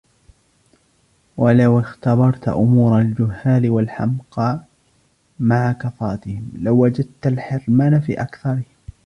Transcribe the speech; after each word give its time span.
وَلَوْ 1.37 1.79
اخْتَبَرْت 1.79 2.47
أُمُورَ 2.47 2.99
الْجُهَّالِ 3.01 3.69
وَالْحَمْقَى، 3.69 4.59
مَعَ 5.39 5.71
كَثْرَتِهِمْ، 5.71 6.51
لَوَجَدَتْ 6.65 7.27
الْحِرْمَانَ 7.27 7.99
فِي 7.99 8.21
أَكْثَرِهِمْ 8.21 8.63